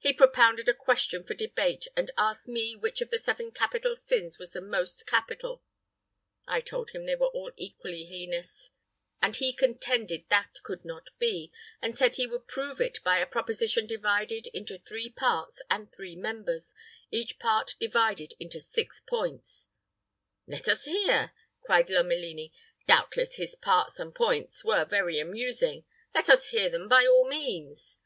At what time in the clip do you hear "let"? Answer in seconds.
20.46-20.68, 26.14-26.28